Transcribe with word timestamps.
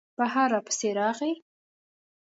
بهر 0.19 0.47
را 0.53 0.59
پسې 0.67 0.89
راغی. 0.99 1.33